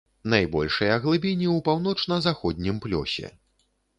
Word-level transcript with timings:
Найбольшыя 0.33 0.95
глыбіні 1.03 1.47
ў 1.51 1.57
паўночна-заходнім 1.69 2.81
плёсе. 2.87 3.31